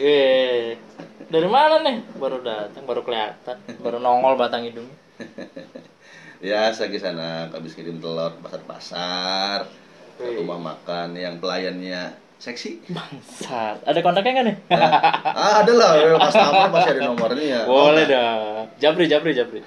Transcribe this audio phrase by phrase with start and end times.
[0.00, 0.80] Eh,
[1.28, 2.00] dari mana nih?
[2.16, 4.88] Baru datang, baru kelihatan, baru nongol batang hidung.
[6.40, 9.68] Biasa ke sana habis kirim telur pasar-pasar
[10.16, 12.80] rumah makan yang pelayannya seksi.
[12.88, 13.84] Bangsat.
[13.84, 14.56] Ada kontaknya nggak nih?
[15.36, 17.60] ah, ada lah, customer masih ada nomornya.
[17.68, 18.64] Boleh dah.
[18.80, 19.60] Japri, Japri, Japri.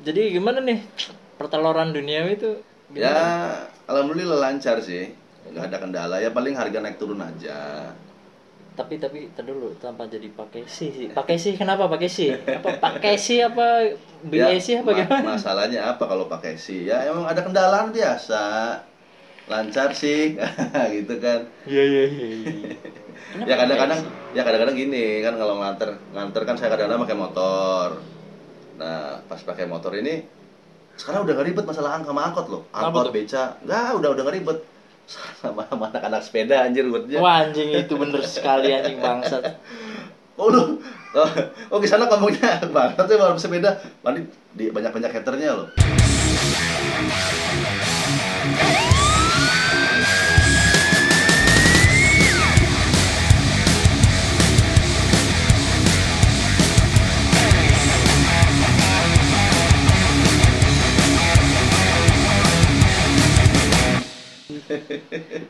[0.00, 0.80] Jadi gimana nih
[1.36, 2.56] perteloran duniawi itu?
[2.96, 3.24] Ya, Gimana?
[3.84, 5.12] alhamdulillah lancar sih.
[5.52, 7.92] Nggak ada kendala ya paling harga naik turun aja.
[8.78, 11.06] Tapi tapi tar dulu tanpa jadi pakai si sih.
[11.18, 12.26] Pakai si kenapa pakai si?
[12.30, 13.90] Apa pakai si apa
[14.22, 15.30] BAC apa ma- gimana?
[15.34, 16.86] Masalahnya apa kalau pakai si?
[16.90, 18.42] Ya emang ada kendalaan biasa.
[19.48, 20.36] Lancar sih,
[20.96, 21.40] gitu kan.
[21.68, 22.26] Iya iya iya.
[22.36, 22.68] iya.
[23.48, 24.00] Ya kadang-kadang
[24.36, 27.90] ya kadang-kadang gini kan kalau nganter nganter kan saya kadang-kadang pakai motor
[28.78, 30.22] nah pas pakai motor ini
[30.98, 33.12] sekarang udah gak ribet masalah angka sama angkot loh Apa angkot tuh?
[33.14, 34.58] beca nggak udah udah gak ribet
[35.08, 39.56] sama sama anak-anak sepeda anjir buatnya Wah anjing itu bener sekali anjing bangsat.
[40.36, 40.76] oh lu
[41.16, 41.30] oh,
[41.72, 43.80] oh di sana ngomongnya banget ya baru sepeda.
[44.04, 45.68] Nanti di banyak banyak haternya loh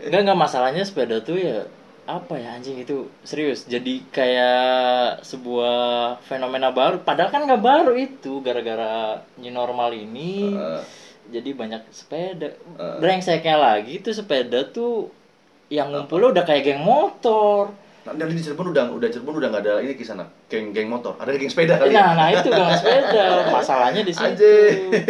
[0.08, 1.68] Enggak enggak masalahnya sepeda tuh ya
[2.08, 3.68] apa ya anjing itu serius.
[3.68, 7.04] Jadi kayak sebuah fenomena baru.
[7.04, 10.56] Padahal kan nggak baru itu gara-gara new normal ini.
[10.56, 10.82] Eh,
[11.28, 12.56] jadi banyak sepeda.
[12.56, 12.96] Eh.
[13.04, 15.12] brengseknya lagi tuh sepeda tuh
[15.68, 17.76] yang ngumpulnya udah kayak geng motor
[18.14, 21.18] dari di Cirebon udah udah Cirebon udah nggak ada ini di sana geng geng motor
[21.18, 23.24] ada geng sepeda kali nah nah itu geng sepeda
[23.56, 24.52] masalahnya di situ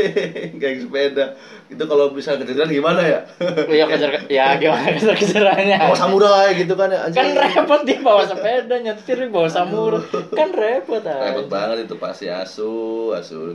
[0.63, 1.37] geng sepeda.
[1.69, 3.21] Itu kalau bisa kejar-kejaran gimana ya?
[3.69, 8.25] ya kejar ya gimana kejar kejarannya Bawa samurai gitu kan ya, kan repot dia bawa
[8.25, 10.01] sepeda nyetir bawa samurai
[10.33, 11.29] kan repot aja.
[11.29, 13.53] Repot banget itu pasti asu, asu.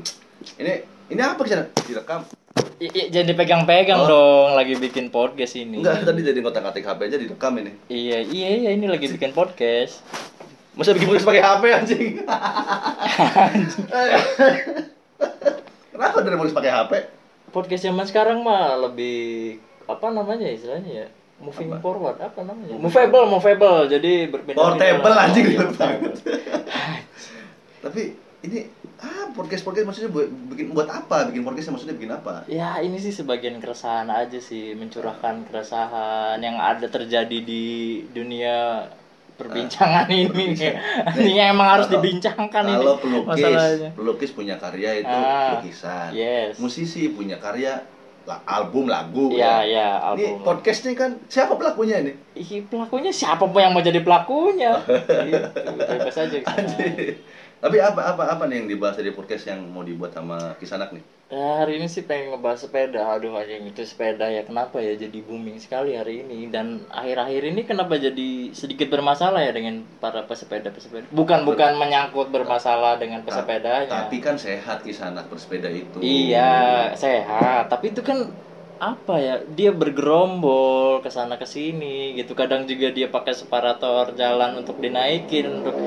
[0.62, 1.74] Ini ini apa kisah?
[1.90, 2.22] Direkam?
[2.76, 4.08] I- i- jangan dipegang-pegang Oh.
[4.08, 7.72] dong lagi bikin podcast ini Enggak, tadi jadi ngotak-ngatik HP aja direkam ini.
[7.88, 10.02] iya iya iya ini lagi bikin podcast
[10.74, 12.06] Masa bikin podcast pakai HP anjing?
[15.92, 16.92] Kenapa dari podcast pakai HP?
[17.50, 21.08] podcast zaman sekarang mah lebih apa namanya istilahnya ya
[21.38, 21.78] moving Apa?
[21.80, 25.62] forward apa namanya movable movable jadi berpindah Portable anjing iya.
[27.84, 28.68] Tapi ini
[29.00, 31.32] ah podcast podcast maksudnya buat bikin buat apa?
[31.32, 32.44] Bikin podcast maksudnya bikin apa?
[32.46, 37.64] ya ini sih sebagian keresahan aja sih mencurahkan keresahan yang ada terjadi di
[38.10, 38.88] dunia
[39.34, 40.54] perbincangan ini
[41.18, 46.10] ini emang harus Kalau- dibincangkan ini Kalau pelukis, masalahnya pelukis punya karya itu Ah, lukisan.
[46.14, 46.60] yes.
[46.60, 47.82] Musisi punya karya
[48.46, 49.68] album lagu ya.
[49.68, 50.48] iya, Ini album.
[50.48, 52.14] podcast nih kan siapa pelakunya ini?
[52.34, 54.80] Ih, pelakunya siapa pun yang mau jadi pelakunya?
[55.28, 56.38] gitu, bebas aja.
[57.64, 61.04] Tapi apa apa apa nih yang dibahas dari podcast yang mau dibuat sama Kisanak nih?
[61.32, 63.08] Ya, hari ini sih pengen ngebahas sepeda.
[63.16, 67.62] Aduh, anjing itu sepeda ya kenapa ya jadi booming sekali hari ini dan akhir-akhir ini
[67.64, 71.08] kenapa jadi sedikit bermasalah ya dengan para pesepeda-pesepeda.
[71.16, 74.12] Bukan bukan menyangkut bermasalah dengan pesepedanya.
[74.12, 76.04] Tapi kan sehat Kisanak bersepeda itu.
[76.04, 77.72] Iya, sehat.
[77.72, 78.28] Tapi itu kan
[78.84, 79.36] apa ya?
[79.48, 82.36] Dia bergerombol ke sana ke sini gitu.
[82.36, 85.80] Kadang juga dia pakai separator jalan untuk dinaikin untuk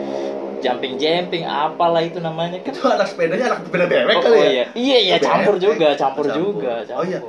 [0.59, 2.71] jumping jumping apalah itu namanya kan.
[2.71, 4.49] Itu anak sepedanya anak sepeda bebek Oh, kali oh ya?
[4.49, 4.65] iya.
[4.72, 5.27] Iya, iya Bebek.
[5.27, 6.25] campur juga, campur, Campur.
[6.27, 6.99] juga, campur.
[6.99, 7.21] Oh iya.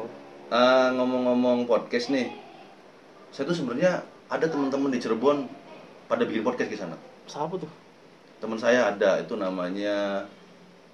[0.48, 2.32] Eh, ngomong-ngomong podcast nih,
[3.30, 5.44] saya tuh sebenarnya ada teman-teman di Cirebon
[6.06, 6.96] pada bikin podcast di sana.
[7.26, 7.68] Siapa tuh?
[8.38, 10.24] Teman saya ada itu namanya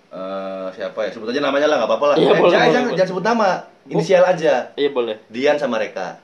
[0.10, 1.10] eh siapa ya?
[1.12, 2.16] Sebut aja namanya lah nggak apa-apa lah.
[2.16, 2.98] Iya, Eh, boleh, jangan, boleh, jangan, boleh.
[2.98, 3.50] jangan sebut nama,
[3.86, 4.54] inisial aja.
[4.74, 5.16] Iya boleh.
[5.28, 6.23] Dian sama Reka.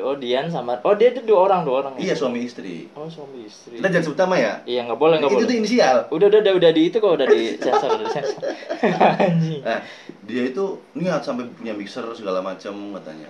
[0.00, 1.92] Oh Dian sama Oh dia itu dua orang dua orang.
[1.96, 2.10] ya?
[2.10, 2.88] Iya suami istri.
[2.96, 3.78] Oh suami istri.
[3.78, 4.52] Kita jangan sebut nama ya.
[4.64, 5.48] Iya nggak boleh nggak itu boleh.
[5.48, 5.96] tuh inisial.
[6.10, 8.40] Udah udah udah udah di itu kok udah di sensor udah di sensor.
[9.26, 9.60] Anjing.
[9.64, 9.80] Nah,
[10.26, 10.64] dia itu
[10.96, 13.28] niat sampai punya mixer segala macam katanya.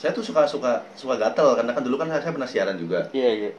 [0.00, 3.06] Saya tuh suka suka suka gatel karena kan dulu kan saya, saya pernah siaran juga.
[3.12, 3.50] Iya iya.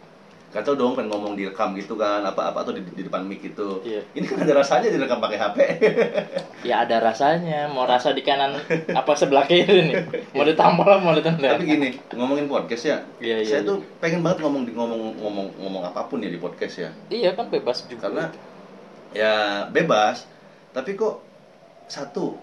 [0.53, 3.81] Gatel dong pengen ngomong direkam gitu kan, apa-apa tuh di, di depan mic gitu.
[3.81, 4.05] Iya.
[4.13, 5.57] Ini kan ada rasanya direkam pakai HP.
[6.69, 7.67] Ya ada rasanya.
[7.67, 8.55] Mau rasa di kanan
[8.95, 9.95] apa sebelah kiri nih?
[10.31, 11.59] Mau ditampol apa mau ditendang?
[11.59, 12.97] Tapi gini, ngomongin podcast ya.
[13.19, 13.67] Iya, iya, saya iya.
[13.67, 16.89] tuh pengen banget ngomong di- ngomong ngomong ngomong apa pun ya di podcast ya.
[17.11, 18.07] Iya kan bebas juga.
[18.07, 18.31] Karena
[19.11, 20.23] ya bebas,
[20.71, 21.19] tapi kok
[21.91, 22.39] satu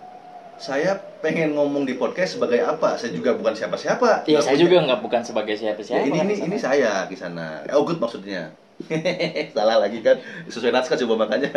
[0.60, 2.92] saya pengen ngomong di podcast sebagai apa?
[2.94, 4.28] Saya juga bukan siapa-siapa.
[4.28, 5.98] Iya saya punya- juga nggak bukan sebagai siapa-siapa.
[5.98, 7.64] Ya, ini ini ini saya di sana.
[7.72, 8.52] Oh good maksudnya.
[9.56, 10.20] Salah lagi kan.
[10.46, 11.48] Sesuai naskah coba makanya.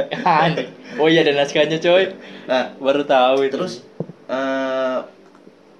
[0.99, 2.15] Oh iya ada naskahnya coy.
[2.47, 3.53] Nah, Baru tahu itu.
[3.53, 3.83] terus
[4.23, 4.99] eh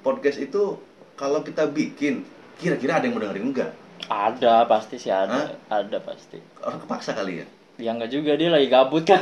[0.03, 0.75] podcast itu
[1.15, 2.27] kalau kita bikin
[2.59, 3.71] kira-kira ada yang mau dengerin enggak?
[4.03, 5.79] Ada pasti sih ada, Hah?
[5.79, 6.35] ada pasti.
[6.59, 7.47] Orang kepaksa kali ya.
[7.81, 9.17] Ya enggak juga dia lagi gabut kan.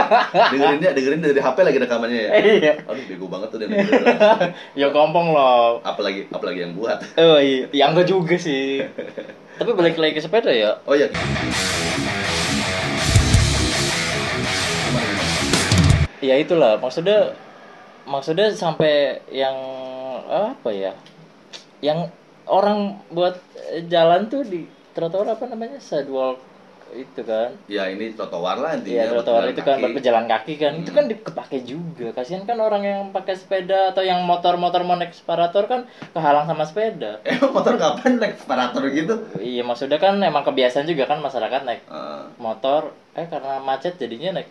[0.54, 2.30] dengerin dia dengerin dari HP lagi rekamannya ya.
[2.38, 2.72] Iya.
[2.86, 3.66] Aduh bego banget tuh dia
[4.78, 5.82] ya gampang loh.
[5.82, 7.02] apalagi apalagi yang buat.
[7.18, 8.86] Oh iya, ya enggak juga sih.
[9.58, 10.78] Tapi balik lagi ke sepeda ya.
[10.86, 11.10] Oh iya.
[16.22, 17.34] Ya itulah maksudnya
[18.06, 19.58] maksudnya sampai yang
[20.30, 20.94] apa ya?
[21.82, 22.14] Yang
[22.46, 23.42] orang buat
[23.90, 24.62] jalan tuh di
[24.94, 25.82] trotoar apa namanya?
[25.82, 26.38] Sidewalk
[26.92, 27.50] itu kan.
[27.66, 28.94] Ya ini trotoar lah intinya.
[28.96, 30.72] Iya, trotoar itu kan buat pejalan kaki kan.
[30.76, 30.96] Itu Hmm.
[30.96, 32.06] kan dikepake juga.
[32.12, 35.80] Kasihan kan orang yang pakai sepeda atau yang motor-motor mau naik separator kan
[36.12, 37.18] kehalang sama sepeda.
[37.26, 39.14] Emang motor kapan naik separator gitu?
[39.36, 44.36] Iya, maksudnya kan emang kebiasaan juga kan masyarakat naik Eh, motor eh karena macet jadinya
[44.36, 44.48] naik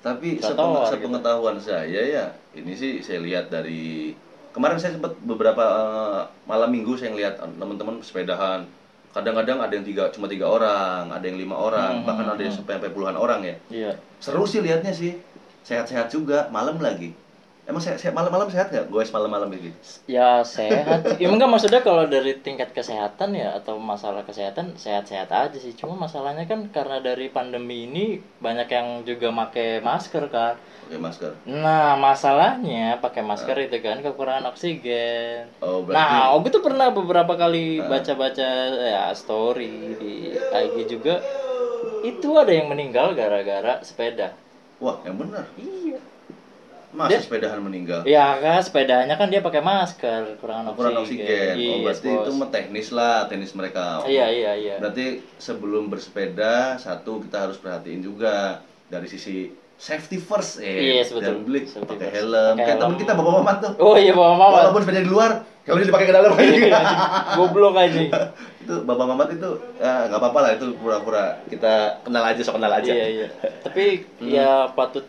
[0.00, 0.88] tapi Trotoar sepeng- gitu.
[1.12, 4.16] sepengetahuan saya ya, ini sih saya lihat dari
[4.50, 8.64] kemarin saya sempat beberapa eh, malam minggu saya lihat teman-teman sepedahan.
[9.10, 12.42] Kadang-kadang ada yang tiga cuma tiga orang, ada yang lima orang, Hmm, bahkan hmm, ada
[12.46, 12.62] yang hmm.
[12.62, 13.54] sampai sampai puluhan orang ya.
[13.66, 13.92] Iya.
[14.22, 15.18] Seru sih lihatnya sih,
[15.66, 17.10] sehat-sehat juga, malam lagi.
[17.70, 18.90] Emang sehat, sehat malam-malam sehat nggak?
[18.90, 19.70] Goes malam-malam gitu.
[20.10, 21.06] Ya sehat.
[21.22, 25.70] ya enggak maksudnya kalau dari tingkat kesehatan ya atau masalah kesehatan sehat-sehat aja sih.
[25.78, 30.58] Cuma masalahnya kan karena dari pandemi ini banyak yang juga make masker kan.
[30.90, 31.30] Pakai masker.
[31.46, 35.46] Nah, masalahnya pakai masker itu kan kekurangan oksigen.
[35.62, 38.48] Oh, berarti Nah, Ogi tuh pernah beberapa kali baca-baca
[38.82, 41.22] ya story di IG juga.
[42.02, 44.34] Itu ada yang meninggal gara-gara sepeda.
[44.82, 45.46] wah yang benar.
[45.54, 46.09] Iya.
[46.90, 48.02] Masa Dia- sepedahan meninggal?
[48.02, 51.22] Ya kan sepedanya kan dia pakai masker, kekurangan Kurang oksigen.
[51.22, 51.54] oksigen.
[51.54, 52.26] Iya, oh, berarti bos.
[52.26, 54.02] itu teknis lah, teknis mereka.
[54.10, 54.74] Iya, iya, iya.
[54.82, 58.58] Berarti sebelum bersepeda, satu kita harus perhatiin juga
[58.90, 61.00] dari sisi safety first eh.
[61.00, 61.40] Yes, betul.
[61.40, 62.54] Jangan beli pakai helm.
[62.58, 62.98] Kayak helm.
[62.98, 63.72] kita bapak mamat tuh.
[63.78, 64.56] Oh iya bawa mama.
[64.60, 66.30] Walaupun sepeda di luar, helmnya dipakai ke dalam
[67.38, 68.00] Goblok aja.
[68.60, 69.50] itu bapak mamat itu
[69.80, 72.92] ya, nggak apa-apa lah itu pura-pura kita kenal aja so kenal aja.
[72.92, 73.26] Iya, iya.
[73.64, 75.06] Tapi ya patut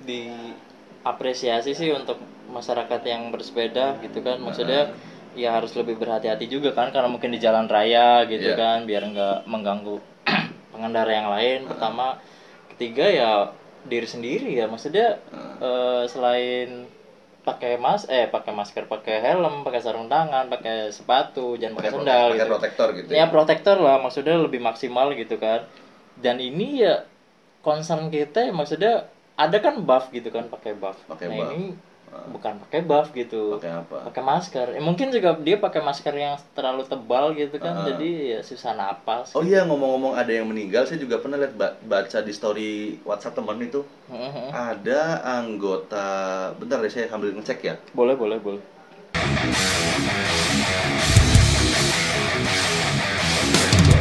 [1.02, 2.22] diapresiasi sih untuk
[2.54, 4.38] masyarakat yang bersepeda gitu kan.
[4.38, 4.94] Maksudnya
[5.34, 8.60] ya harus lebih berhati-hati juga kan karena mungkin di jalan raya gitu Iya.
[8.60, 9.98] kan biar nggak mengganggu
[10.76, 11.60] pengendara yang lain.
[11.66, 12.22] Pertama,
[12.76, 13.32] ketiga ya
[13.88, 14.70] diri sendiri ya.
[14.70, 15.18] Maksudnya
[15.58, 16.86] eh, selain
[17.42, 22.28] pakai mas eh pakai masker, pakai helm, pakai sarung tangan, pakai sepatu, jangan pakai sendal
[22.30, 22.52] pakai gitu.
[22.54, 23.10] protektor gitu.
[23.10, 25.66] ya protektor lah maksudnya lebih maksimal gitu kan
[26.22, 27.02] dan ini ya
[27.66, 29.10] concern kita ya maksudnya
[29.42, 31.52] ada kan buff gitu kan pakai buff Pakai nah buff.
[31.52, 31.74] ini
[32.12, 33.98] bukan pakai buff gitu Pakai apa?
[34.06, 37.86] pakai masker ya, mungkin juga dia pakai masker yang terlalu tebal gitu kan Ah.
[37.88, 41.80] jadi ya susah napas Oh iya ngomong-ngomong ada yang meninggal, saya juga pernah lihat ba-
[41.82, 42.72] baca di story
[43.02, 44.52] WhatsApp teman itu Mhm.
[44.52, 45.02] ada
[45.34, 46.08] anggota.
[46.54, 47.76] Bentar deh saya sambil ngecek ya.
[47.92, 48.62] boleh boleh boleh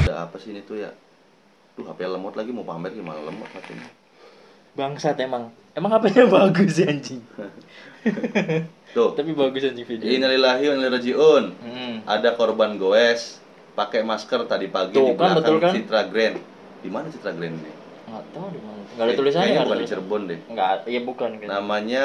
[0.00, 0.90] ada apa sih ini tuh ya?
[1.76, 3.99] Tuh HP lemot lagi mau pamer gimana lemot HP-nya.
[4.72, 7.22] Bangsat emang emang HP-nya bagus sih anjing
[8.90, 9.14] Tuh.
[9.14, 11.44] tapi bagus anjing video Innalillahi wa inna rajiun.
[11.56, 11.94] Hmm.
[12.02, 13.38] Ada korban goes
[13.72, 15.72] pakai masker tadi pagi Tuh, di kan, belakang betul kan?
[15.72, 16.36] Citra Grand.
[16.80, 17.72] Di mana Citra Grand ini?
[18.02, 19.86] nggak tahu di mana nggak ada tulisannya Kayaknya bukan di.
[19.86, 20.38] Cirebon deh.
[20.44, 22.02] nggak iya bukan kan Namanya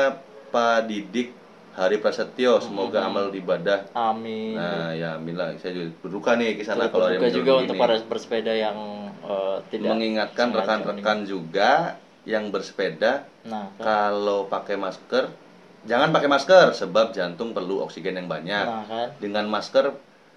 [0.47, 1.29] Pak Didik
[1.73, 2.53] Hari Prasetyo.
[2.59, 3.09] Semoga Hmm.
[3.09, 3.79] amal ibadah.
[3.91, 7.51] amin Nah, ya Mila, saya juga berduka nih ke sana kalau ada yang berduka juga
[7.57, 8.77] untuk para bersepeda yang
[9.19, 13.25] eh, tidak mengingatkan rekan-rekan juga yang bersepeda.
[13.45, 15.29] Nah, kan, kalau pakai masker
[15.85, 18.65] jangan pakai masker sebab jantung perlu oksigen yang banyak.
[18.65, 19.07] nah kan.
[19.21, 19.94] Dengan masker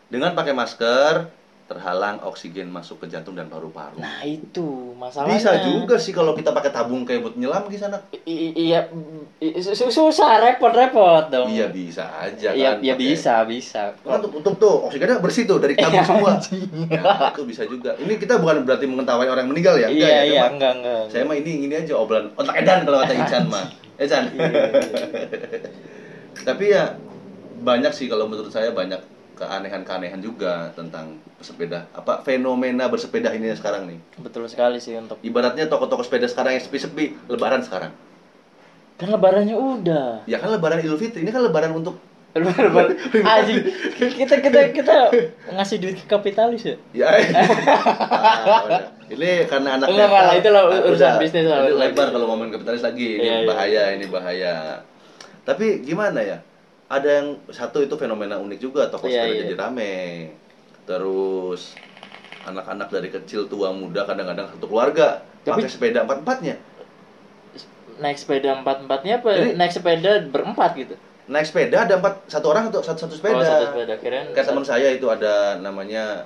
[0.08, 1.28] dengan pakai masker
[1.68, 3.96] terhalang oksigen masuk ke jantung dan paru-paru.
[3.96, 4.64] Nah itu
[4.96, 5.36] masalahnya.
[5.36, 8.00] Bisa juga sih kalau kita pakai tabung kayak buat nyelam di sana.
[8.24, 8.88] I- iya,
[9.84, 11.46] susah repot-repot dong.
[11.46, 12.76] Iya bisa aja Iya, kan.
[12.80, 13.82] ya pakai- bisa, bisa.
[13.94, 16.32] Kan tutup, tutup tuh, oksigennya bersih tuh dari tabung Iya, semua.
[16.88, 17.92] Ya, itu bisa juga.
[17.94, 19.86] Ini kita bukan berarti mengetahui orang yang meninggal ya.
[19.86, 21.02] Enggak Iya, ya, iya, cuma- enggak, enggak.
[21.10, 23.66] Saya mah ini ini aja obrolan otak edan kalau kata Ican mah.
[23.94, 24.24] Ya Chan.
[26.44, 26.96] Tapi ya
[27.58, 29.02] banyak sih kalau menurut saya banyak
[29.38, 31.86] keanehan-keanehan juga tentang pesepeda.
[31.92, 33.98] Apa fenomena bersepeda ini sekarang nih.
[34.18, 37.94] Betul sekali sih untuk Ibaratnya toko-toko sepeda sekarang yang sepi-sepi, lebaran sekarang.
[38.98, 40.26] kan lebarannya udah.
[40.26, 42.02] Ya kan lebaran Idul Fitri, ini kan lebaran untuk
[42.34, 42.92] Lebaran
[43.32, 43.62] anjing.
[43.96, 44.96] Kita kita kita
[45.48, 46.76] ngasih duit ke kapitalis ya.
[46.92, 47.08] ya.
[48.18, 48.82] Ah, udah.
[49.08, 51.14] ini karena anak Enggak, enggak, itu lah Ah, urusan udah.
[51.16, 51.58] bisnis lah.
[51.64, 53.46] lebar kalau ngomongin kapitalis lagi, ini Iya, iya.
[53.46, 54.54] bahaya, ini bahaya.
[55.42, 56.38] Tapi gimana ya?
[56.88, 59.40] Ada yang satu itu fenomena unik juga toko Iya, sepeda iya.
[59.44, 59.94] jadi rame.
[60.88, 61.76] Terus
[62.48, 66.56] anak-anak dari kecil tua muda kadang-kadang satu keluarga Tapi- pakai sepeda empat empatnya.
[67.98, 69.30] Naik sepeda empat-empatnya apa?
[69.36, 70.94] Jadi- naik sepeda berempat gitu.
[71.28, 73.36] Naik sepeda ada empat satu orang satu satu, satu sepeda.
[73.36, 73.94] Oh, satu sepeda.
[74.32, 76.24] Kayak teman saya itu ada namanya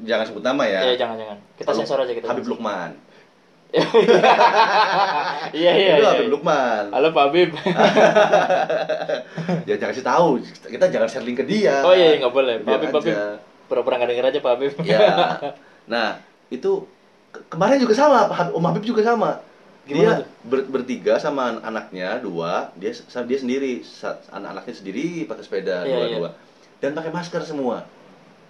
[0.00, 0.80] jangan sebut nama ya.
[0.80, 1.38] Ya, jangan jangan.
[1.60, 2.24] Kita sensor aja kita.
[2.24, 2.96] Habib Lukman.
[5.54, 5.94] Iya iya.
[5.94, 6.10] itu iya.
[6.14, 6.84] Habib Lukman.
[6.90, 7.50] Halo Pak Habib.
[9.68, 10.28] ya jangan kasih tahu.
[10.42, 11.82] Kita jangan share link ke dia.
[11.82, 12.54] Oh iya nggak boleh.
[12.62, 13.16] Pak Habib Pak Habib.
[13.66, 14.72] Pura-pura nggak denger aja Pak Habib.
[14.82, 15.00] Ya.
[15.84, 16.16] Nah,
[16.48, 16.88] itu
[17.28, 19.44] ke- kemarin juga sama, Pak Habib- Om Habib juga sama.
[19.84, 23.84] Gimana dia ber- bertiga sama an- anaknya dua, dia dia sendiri,
[24.32, 26.30] anak-anaknya sendiri pakai sepeda Iya, dua-dua.
[26.80, 27.84] Dan pakai masker semua.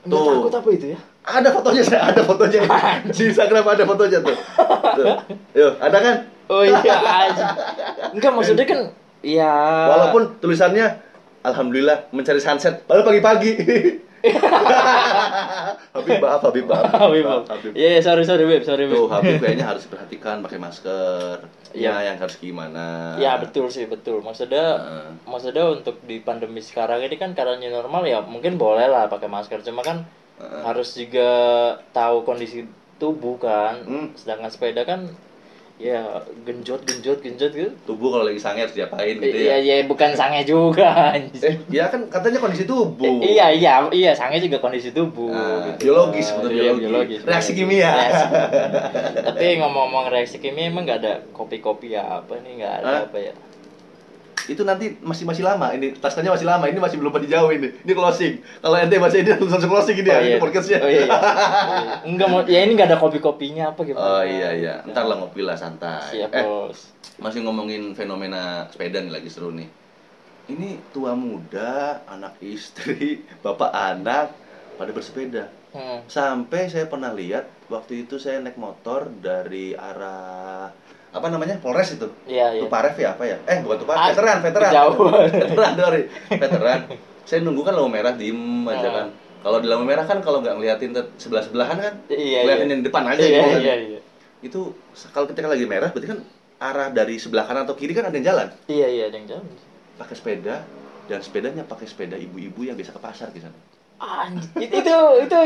[0.04, 0.32] Nggak Tuh.
[0.36, 0.98] takut apa itu ya?
[1.24, 2.60] Ada fotonya, saya ada fotonya.
[3.16, 4.36] Di Instagram ada fotonya tuh.
[5.00, 5.06] tuh.
[5.56, 6.16] Yuk, ada kan?
[6.52, 6.76] Oh iya
[7.24, 7.46] aja.
[8.12, 8.80] Enggak maksudnya kan
[9.24, 9.52] ya
[9.88, 11.00] Walaupun tulisannya
[11.44, 13.52] Alhamdulillah mencari sunset, padahal pagi-pagi.
[15.94, 16.92] Habib maaf, Habib maaf.
[17.04, 17.24] Habib.
[17.24, 17.44] Maaf.
[17.76, 18.96] Iya, iya, sorry sorry Beb, sorry Beb.
[18.96, 21.44] Tuh, Habib kayaknya harus perhatikan pakai masker.
[21.74, 22.00] Iya.
[22.00, 23.18] Ya, yang harus gimana.
[23.18, 24.22] Ya betul sih betul.
[24.22, 25.08] Maksudnya Heeh.
[25.28, 29.60] maksudnya untuk di pandemi sekarang ini kan karena normal ya mungkin boleh lah pakai masker.
[29.66, 30.06] Cuma kan
[30.40, 30.62] Heeh.
[30.64, 31.30] harus juga
[31.92, 32.64] tahu kondisi
[32.96, 33.82] tubuh kan.
[33.84, 34.06] Hmm.
[34.16, 35.10] Sedangkan sepeda kan
[35.84, 36.00] ya
[36.48, 37.68] genjot genjot genjot gitu.
[37.84, 39.56] Tubuh kalau lagi sange harus diapain gitu Iya ya.
[39.60, 41.12] iya bukan sange juga.
[41.44, 43.20] Eh, ya kan katanya kondisi tubuh.
[43.20, 45.28] Eh, iya iya iya sange juga kondisi tubuh.
[45.28, 45.92] Nah, gitu.
[45.92, 46.40] biologis, kan.
[46.40, 47.20] betul Iya, biologis.
[47.22, 47.90] Reaksi kimia.
[48.00, 48.26] Reaksi.
[49.20, 53.00] Tapi ngomong-ngomong reaksi kimia emang nggak ada kopi-kopi ya apa nih nggak ada Hah?
[53.04, 53.34] apa ya?
[54.44, 55.72] Itu nanti masih masih lama.
[55.72, 56.68] Ini tasnya masih lama.
[56.68, 57.72] Ini masih belum dijauh ini.
[57.84, 58.44] Ini closing.
[58.60, 60.18] Kalau ente baca ini langsung langsung closing ini ya.
[60.20, 60.78] Ini podcastnya.
[60.84, 61.04] Oh iya.
[61.08, 61.18] iya.
[62.04, 64.04] Enggak mau ya ini nggak ada kopi-kopinya apa gimana?
[64.04, 64.74] Oh iya iya.
[64.84, 66.12] Ntar lah ngopi lah santai.
[66.12, 66.92] Siap, eh, Bos.
[67.16, 69.68] masih ngomongin fenomena sepeda nih lagi seru nih.
[70.44, 74.36] Ini tua muda, anak istri, bapak anak
[74.76, 75.48] pada bersepeda.
[75.72, 76.04] Hmm.
[76.06, 80.70] Sampai saya pernah lihat waktu itu saya naik motor dari arah
[81.14, 82.10] apa namanya Polres itu.
[82.26, 82.60] Iya, iya.
[82.60, 83.36] Tuparev ya apa ya?
[83.46, 84.72] Eh bukan Tuparev, Ah, veteran, veteran.
[85.46, 86.80] veteran sorry, veteran.
[87.22, 88.92] Saya nunggu kan lampu merah diem aja Ah.
[88.92, 89.06] kan.
[89.40, 92.72] Kalau di lampu merah kan kalau nggak ngeliatin sebelah sebelahan kan, Iya, ngeliatin iya.
[92.74, 93.60] yang di depan aja Iya, gitu kan.
[93.62, 94.00] iya, iya.
[94.42, 94.60] Itu
[95.08, 96.20] kalau ketika lagi merah berarti kan
[96.56, 99.46] arah dari sebelah kanan atau kiri kan ada yang jalan Iya, iya, ada yang jalan.
[99.94, 100.66] pakai sepeda
[101.06, 103.54] dan sepedanya pakai sepeda ibu-ibu yang biasa ke pasar di sana.
[103.94, 105.38] Anjir, itu itu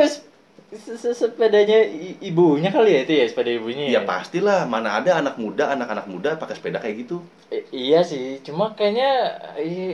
[0.69, 1.81] sepedanya
[2.21, 3.89] ibunya kali ya itu ya sepeda ibunya.
[3.89, 7.25] Ya pastilah, mana ada anak muda, anak-anak muda pakai sepeda kayak gitu.
[7.49, 9.33] I- iya sih, cuma kayaknya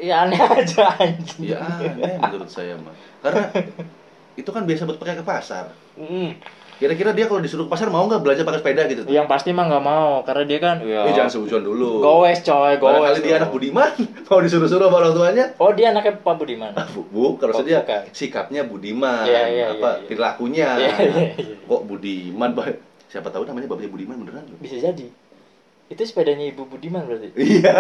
[0.03, 1.55] ya aneh aja anjing.
[1.55, 2.91] Ya aneh menurut saya mah.
[3.23, 3.55] Karena
[4.35, 5.71] itu kan biasa buat pakai ke pasar.
[5.95, 6.43] Mm.
[6.85, 9.01] Kira-kira dia kalau disuruh ke pasar mau nggak belanja pakai sepeda gitu?
[9.09, 11.09] Yang pasti mah nggak mau karena dia kan ya.
[11.09, 12.05] Eh jangan seujon dulu.
[12.05, 13.01] Gowes coy, gowes.
[13.01, 13.89] Barangkali dia anak budiman,
[14.29, 15.45] mau disuruh-suruh sama orang tuanya.
[15.57, 16.77] Oh, dia anaknya Pak Budiman.
[16.93, 18.05] Bu, bu kalau Oh, dia bukan.
[18.13, 20.05] sikapnya budiman, Iya, iya, apa iya, iya.
[20.05, 20.69] perilakunya.
[20.77, 21.57] Iya, iya, iya.
[21.65, 22.51] Kok budiman?
[23.09, 24.45] Siapa tahu namanya bapaknya budiman beneran.
[24.61, 25.09] Bisa jadi.
[25.95, 27.31] Itu sepedanya Ibu Budiman berarti.
[27.39, 27.71] Iya.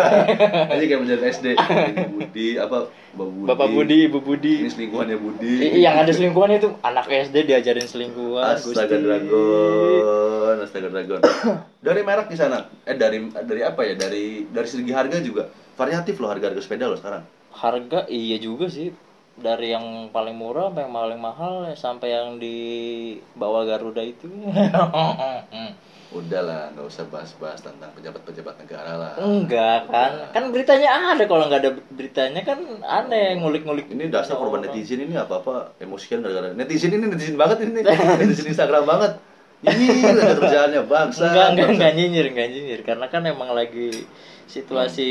[0.70, 1.46] Ini kayak menjadi SD.
[1.58, 3.46] Ini Budi apa Bapak Budi.
[3.50, 4.54] Bapak Budi, Ibu Budi.
[4.62, 5.54] Ini selingkuhannya Budi.
[5.66, 8.54] I- yang ada selingkuhan itu anak SD diajarin selingkuhan.
[8.54, 9.02] Astaga Gusti.
[9.02, 11.20] Dragon, Astaga Dragon.
[11.86, 12.70] dari merek di sana.
[12.86, 13.98] Eh dari dari apa ya?
[13.98, 17.26] Dari dari segi harga juga variatif loh harga-harga sepeda loh sekarang.
[17.50, 18.94] Harga iya juga sih.
[19.34, 22.56] Dari yang paling murah sampai yang paling mahal sampai yang di
[23.34, 24.30] bawah Garuda itu.
[26.14, 29.12] Udahlah, nggak usah bahas-bahas tentang pejabat-pejabat negara lah.
[29.18, 30.10] Enggak kan?
[30.30, 33.90] Kan beritanya ada kalau nggak ada beritanya kan aneh ngulik-ngulik.
[33.90, 37.82] Ini dasar korban netizen ini apa-apa emosian gara-gara netizen ini netizen banget ini
[38.22, 39.18] netizen Instagram banget.
[39.64, 41.24] Ini ada kerjaannya bangsa.
[41.32, 44.04] Enggak, enggak, enggak nyinyir, enggak nyinyir Karena kan emang lagi
[44.44, 45.10] situasi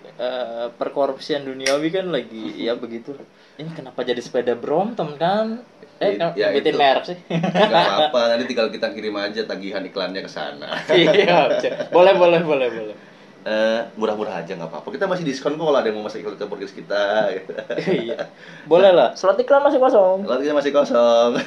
[0.00, 3.12] eh, perkorupsian duniawi kan lagi ya begitu
[3.60, 5.60] Ini kenapa jadi sepeda Brompton kan?
[6.00, 10.72] Eh, Ya, merek sih Gak apa-apa, nanti tinggal kita kirim aja tagihan iklannya ke sana.
[10.88, 11.60] Iya,
[11.92, 13.09] boleh, boleh, boleh, boleh
[13.40, 14.88] Eh, murah-murah aja nggak apa-apa.
[14.92, 17.04] Kita masih diskon kok kalau ada yang mau masuk iklan ke podcast kita.
[17.32, 17.52] gitu.
[17.88, 18.28] Iya,
[18.68, 21.40] boleh lah Slot iklan masih kosong Kalau kita masih kosong.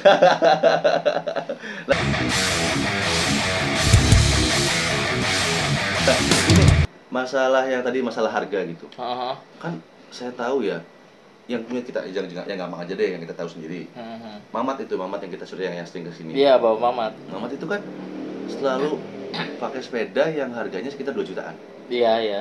[1.86, 1.98] Nah,
[6.50, 6.64] ini
[7.14, 8.90] masalah yang tadi masalah harga gitu.
[8.98, 9.34] Heeh.
[9.62, 9.78] Kan
[10.10, 10.82] saya tahu ya,
[11.46, 13.86] yang punya kita jangan jangan yang gampang aja deh yang kita tahu sendiri.
[13.94, 14.36] Heeh.
[14.50, 16.34] Mamat itu Mamat yang kita sudah yang, yang sering ke sini.
[16.34, 17.78] Iya, Bapak Mamat Mamat itu kan
[18.50, 18.98] selalu
[19.58, 21.54] pakai sepeda yang harganya sekitar 2 jutaan.
[21.88, 22.40] Iya, iya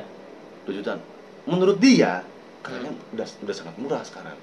[0.65, 0.99] 2 jutaan.
[1.43, 2.23] Menurut dia,
[2.63, 4.37] kayaknya udah udah sangat murah sekarang.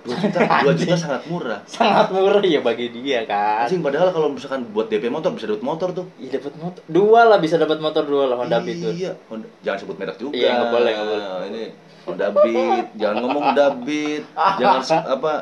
[0.00, 1.60] 2 juta, 2 juta sangat murah.
[1.68, 5.60] Sangat murah ya bagi dia kan Anjing padahal kalau misalkan buat DP motor bisa dapat
[5.60, 6.06] motor tuh.
[6.16, 8.92] Iya dapat motor dua lah bisa dapat motor dua lah Honda Beat tuh.
[8.96, 9.46] Iya, Honda.
[9.60, 10.32] jangan sebut merek juga.
[10.32, 11.26] Iya, nggak boleh, nggak boleh.
[11.52, 11.64] Ini
[12.08, 14.24] Honda Beat, jangan ngomong Honda Beat,
[14.60, 15.32] jangan apa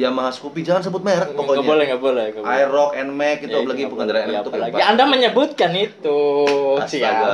[0.00, 1.60] Yamaha Scoopy, jangan sebut merek pokoknya.
[1.60, 2.56] boleh, nggak boleh, nggak boleh.
[2.56, 3.74] Aerox, Nmax itu Ya, boleh.
[3.76, 6.18] Nmax Ya, itu kayak Anda menyebutkan itu.
[6.80, 7.28] Astaga, Siapa?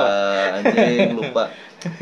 [0.59, 1.43] anjing lupa.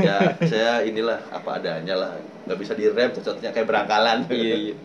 [0.01, 2.11] Ya, saya inilah apa adanya lah.
[2.49, 4.25] Nggak bisa direm cocoknya kayak berangkalan.
[4.33, 4.75] Iya, iya.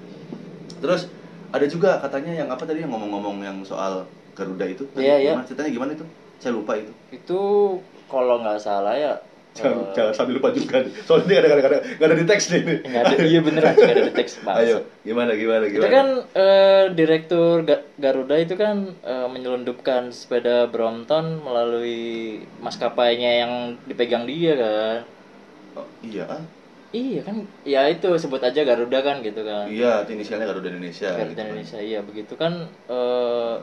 [0.81, 1.09] Terus
[1.51, 4.05] ada juga katanya yang apa tadi yang ngomong-ngomong yang soal
[4.37, 5.33] Garuda itu Iya, iya.
[5.35, 6.05] gimana ceritanya gimana itu
[6.39, 7.41] saya lupa itu Itu
[8.07, 9.19] kalau nggak salah ya
[9.59, 12.27] jangan, eh, jangan sambil lupa juga nih soalnya ini ada ada ada nggak ada di
[12.31, 14.77] teks nih nggak ada iya beneran nggak ada di teks ayo
[15.07, 18.77] gimana gimana gimana Itu kan eh, direktur Ga- Garuda itu kan
[19.11, 21.95] eh, menyelundupkan sepeda Brompton melalui
[22.65, 23.53] maskapainya yang
[23.89, 24.99] dipegang dia kan.
[25.77, 26.51] Oh, iya.
[26.97, 27.37] Iya kan,
[27.73, 29.65] ya itu sebut aja Garuda kan gitu kan.
[29.73, 31.51] iya itu inisialnya Garuda Indonesia Garuda gitu kan.
[31.51, 32.53] Indonesia, iya begitu kan.
[32.91, 33.55] eh,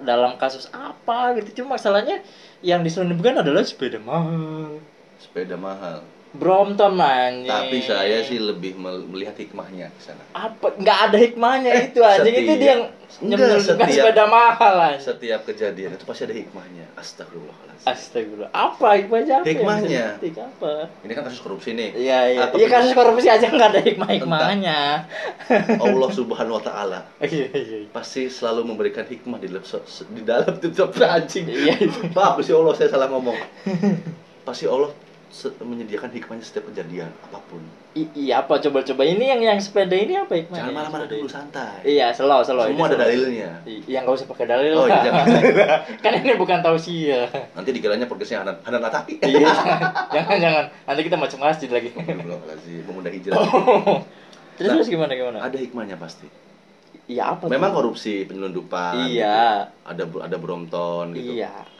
[0.00, 2.22] dalam kasus apa gitu cuma masalahnya
[2.64, 4.80] yang diselundupkan adalah sepeda mahal.
[5.20, 6.00] sepeda mahal
[6.34, 7.46] Brompton anjing.
[7.46, 12.00] tapi saya sih lebih mel- melihat hikmahnya di sana apa nggak ada hikmahnya Eh, itu
[12.00, 12.82] anjing itu setiap- dia yang
[13.22, 15.06] enggak, setiap- sepeda mahal anjing.
[15.06, 18.48] setiap kejadian itu pasti ada hikmahnya astagfirullahaladzim Astagfirullah.
[18.50, 19.46] Apa hikmahnya apa?
[19.46, 20.04] Hikmahnya.
[20.40, 20.72] apa?
[21.00, 22.42] ini kan kasus korupsi nih Iya iya.
[22.50, 24.78] Iya kasus korupsi aja nggak ada hikmah-hikmahnya.
[25.76, 27.60] Allah subhanahu wa ta'ala Iya iya.
[27.76, 27.88] iya.
[27.90, 29.62] pasti selalu memberikan hikmah di dalam
[30.08, 31.44] di dalam tiap anjing.
[31.44, 32.08] Iya, itu.
[32.10, 33.36] Maaf si Allah saya salah ngomong.
[34.44, 34.88] Pasti Allah
[35.42, 37.58] menyediakan hikmahnya setiap kejadian apa pun.
[37.98, 40.70] I- iya apa coba-coba ini yang yang sepeda ini apa hikmahnya?
[40.70, 41.82] Jangan marah-marah dulu santai.
[41.82, 42.70] Iya, slow slow.
[42.70, 43.02] Semua ada slow.
[43.02, 43.50] dalilnya.
[43.66, 44.72] Iya nggak usah pakai dalil.
[44.78, 45.26] Oh, iya, jangan.
[46.06, 47.26] kan ini bukan tausiah.
[47.50, 49.18] Nanti dikiranya podcastnya Hanan Hanan Atapi.
[49.34, 49.50] iya,
[50.14, 50.64] jangan jangan.
[50.86, 51.90] Nanti kita masuk masjid lagi.
[51.90, 53.36] Astagfirullahaladzim, pemuda hijrah.
[54.56, 55.38] terus Nah, terus gimana gimana?
[55.42, 56.30] Ada hikmahnya pasti.
[57.10, 57.50] Iya apa?
[57.50, 57.76] Memang tuh?
[57.82, 59.10] korupsi, penyelundupan.
[59.10, 59.66] Iya.
[59.66, 59.90] gitu.
[59.90, 61.42] Ada ada Brompton gitu.
[61.42, 61.73] Iya.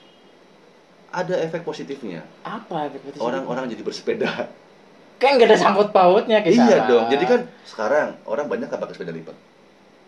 [1.14, 2.26] Ada efek positifnya.
[2.42, 3.23] Apa efek positif?
[3.23, 4.50] Orang-orang jadi bersepeda.
[5.14, 7.06] kan nggak ada sangkut pautnya ke Iya dong.
[7.06, 9.37] Jadi kan sekarang orang banyak nggak pakai sepeda lipat.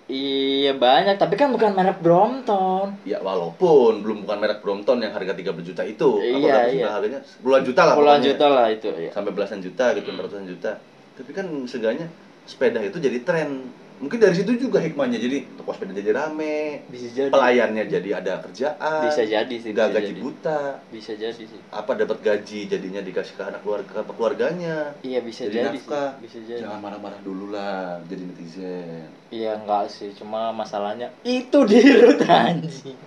[0.06, 2.94] Iya banyak, tapi kan bukan merek Brompton.
[3.02, 6.86] Ya walaupun belum bukan merek Brompton yang harga 30 juta itu, Iya, iya.
[6.90, 7.18] harganya?
[7.42, 8.30] Puluhan juta lah Puluhan pokoknya.
[8.30, 8.86] juta lah itu.
[8.92, 9.10] Ya.
[9.10, 10.22] Sampai belasan juta gitu, Hmm.
[10.22, 10.72] ratusan juta.
[11.16, 12.06] Tapi kan seenggaknya
[12.44, 13.66] sepeda itu jadi tren.
[13.96, 15.16] Mungkin dari situ juga hikmahnya.
[15.16, 17.30] Jadi toko sepeda jadi rame, Bisa jadi.
[17.32, 19.08] pelayannya jadi ada kerjaan.
[19.08, 19.72] Bisa jadi sih.
[19.72, 20.20] Bisa gaji jadi.
[20.20, 20.60] buta.
[20.92, 21.60] Bisa jadi sih.
[21.72, 24.92] Apa dapat gaji jadinya dikasih ke anak keluarga apa keluarganya.
[25.00, 26.08] Iya bisa Jadi jadi, nafkah.
[26.12, 26.20] sih.
[26.28, 26.60] Bisa jadi.
[26.60, 29.08] Jangan marah-marah dulu lah jadi netizen.
[29.32, 33.00] Iya enggak sih, cuma masalahnya itu dirut anjing.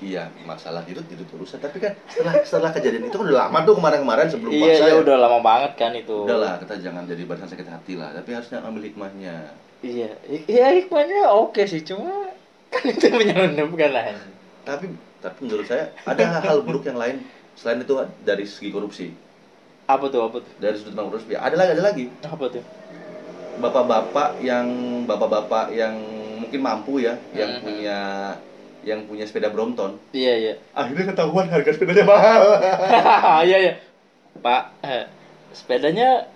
[0.00, 1.60] Iya, masalah dirut dirut urusan.
[1.60, 4.80] Tapi kan setelah setelah kejadian itu kan udah lama tuh kemarin-kemarin sebelum Iya, puasa.
[4.80, 4.96] iya ya.
[4.96, 6.16] udah lama banget kan itu.
[6.24, 8.08] Udahlah, kita jangan jadi barisan sakit hati lah.
[8.16, 9.36] Tapi harusnya ambil hikmahnya.
[9.80, 10.08] Iya,
[10.48, 12.32] iya hikmahnya oke sih, cuma
[12.68, 14.32] kan itu menyelundupkan anjing.
[14.64, 14.84] Tapi
[15.20, 17.20] tapi menurut saya ada hal buruk yang lain
[17.52, 17.92] selain itu
[18.24, 19.12] dari segi korupsi.
[19.84, 20.24] Apa tuh?
[20.24, 20.52] Apa tuh?
[20.56, 22.04] Dari sudut pandang korupsi ada lagi ada lagi.
[22.24, 22.64] Apa tuh?
[23.60, 24.64] Bapak-bapak yang
[25.04, 25.92] bapak-bapak yang
[26.40, 27.60] mungkin mampu ya, yang Mhm.
[27.60, 27.98] punya
[28.82, 30.00] yang punya sepeda Brompton.
[30.10, 30.54] Iya, iya.
[30.72, 32.42] Akhirnya ketahuan harga sepedanya mahal.
[33.48, 33.72] Iya, iya.
[34.36, 35.04] Pak, eh,
[35.50, 36.28] sepedanya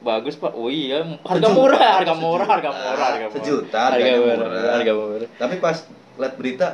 [0.00, 0.52] bagus, Pak.
[0.52, 1.56] Oh iya, harga Sejuta.
[1.56, 3.36] murah, harga murah, harga murah, harga murah.
[3.36, 4.72] Sejuta, harga murah, murah.
[4.74, 5.28] harga murah.
[5.36, 5.76] Tapi pas
[6.16, 6.66] lihat berita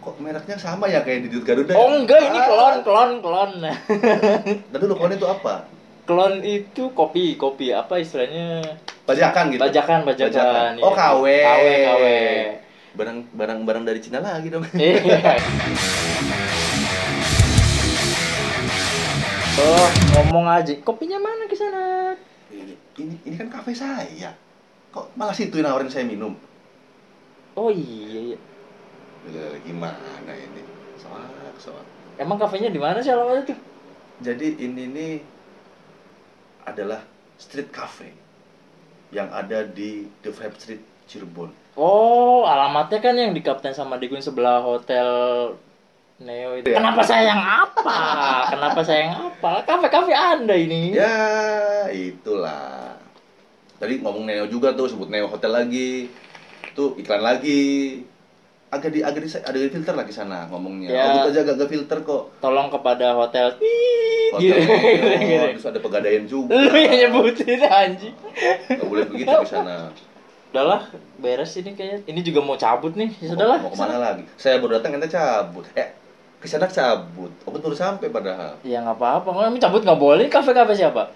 [0.00, 1.72] kok mereknya sama ya kayak di Dirut Garuda.
[1.72, 1.96] Oh ya?
[1.96, 2.44] enggak, ini Ah.
[2.44, 3.52] klon, klon, klon.
[4.72, 5.64] Dan dulu klon itu apa?
[6.04, 8.60] klon itu kopi, kopi apa istilahnya?
[9.08, 9.60] Bajakan gitu.
[9.60, 10.72] Bajakan, bajakan.
[10.84, 11.00] Oh, iya.
[11.00, 11.24] KW.
[11.24, 12.04] KW, KW.
[12.94, 14.64] Barang barang barang dari Cina lagi dong.
[14.74, 15.34] Iya.
[19.54, 19.86] Oh,
[20.18, 20.74] ngomong aja.
[20.82, 22.10] Kopinya mana ke sana?
[22.50, 24.34] ini, ini ini kan kafe saya.
[24.90, 26.34] Kok malah situ nawarin saya minum?
[27.54, 28.38] Oh iya, iya.
[29.30, 30.62] Eh, Gimana ini?
[30.98, 31.22] Soal
[31.58, 31.86] soal.
[32.18, 33.58] Emang kafenya di mana sih alamatnya tuh?
[34.22, 35.14] Jadi ini nih
[36.66, 37.02] adalah
[37.38, 38.10] street cafe
[39.14, 40.82] yang ada di The Vibe Street
[41.14, 41.54] Cirebon.
[41.78, 45.06] Oh, alamatnya kan yang di Kapten sama Digun sebelah hotel
[46.18, 46.70] Neo itu.
[46.70, 46.82] Iya.
[46.82, 47.98] Kenapa saya yang apa?
[48.54, 49.62] Kenapa saya yang apa?
[49.62, 50.90] Kafe-kafe Anda ini.
[50.94, 52.98] Ya, itulah.
[53.78, 56.10] Tadi ngomong Neo juga tuh, sebut Neo Hotel lagi.
[56.74, 58.02] Tuh iklan lagi.
[58.74, 60.90] Agak di agak di di filter lagi sana ngomongnya.
[60.90, 61.02] Ya.
[61.22, 62.22] Oh, aja agak, agak filter kok.
[62.42, 63.54] Tolong kepada hotel.
[64.34, 65.46] Hotel gitu, gitu, gitu.
[65.58, 66.58] terus ada pegadaian juga.
[66.58, 68.14] Lu yang nyebutin anjing.
[68.66, 69.94] Gak boleh begitu di sana.
[70.54, 70.86] Udahlah,
[71.18, 72.06] beres ini kayaknya.
[72.06, 73.10] Ini juga mau cabut nih.
[73.18, 73.58] Ya sudahlah.
[73.58, 74.22] Mau, mau ke mana lagi?
[74.38, 75.66] Saya baru datang ente cabut.
[75.74, 75.90] Eh,
[76.38, 77.34] ke sana cabut.
[77.42, 78.54] Aku baru sampai padahal.
[78.62, 79.50] Ya nggak apa-apa.
[79.50, 80.30] Nggak cabut nggak boleh.
[80.30, 81.10] Kafe-kafe siapa?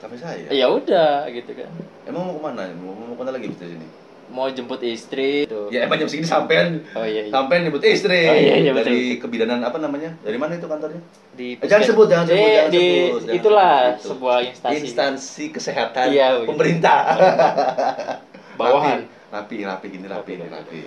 [0.00, 0.48] Kafe saya.
[0.48, 1.68] Ya udah gitu kan.
[2.08, 2.72] Emang mau ke mana?
[2.72, 3.84] Mau, mau ke mana lagi di sini?
[4.32, 5.68] Mau jemput istri tuh.
[5.68, 7.34] Ya emang jam segini sampean Oh iya, iya.
[7.34, 11.02] sampean nyebut istri Oh, iya, iya, betul, dari kebidanan apa namanya dari mana itu kantornya
[11.34, 14.06] Di Eh, jangan sebut, jangan sebut, Eh, jangan di, sebut, jangan itulah sebut itu.
[14.06, 14.76] sebuah instansi.
[14.80, 16.48] instansi kesehatan Iya, begitu.
[16.48, 16.98] pemerintah
[18.60, 19.00] Bawahan.
[19.30, 20.80] rapi rapi gini rapi Rapi, ini rapi.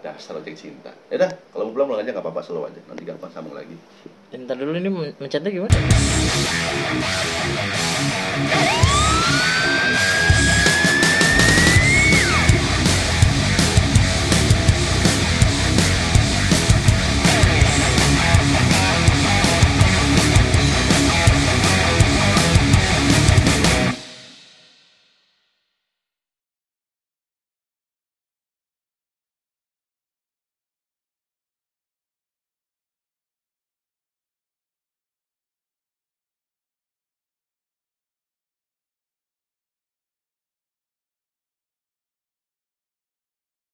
[0.00, 3.02] dasar ojek cinta ya dah kalau mau pulang pulang aja nggak apa-apa slow aja nanti
[3.02, 3.74] gampang sambung lagi
[4.32, 5.74] Ntar dulu ini men- mencetnya gimana?